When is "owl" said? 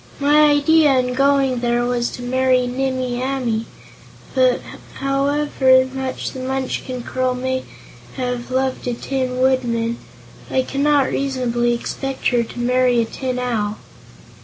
13.37-13.77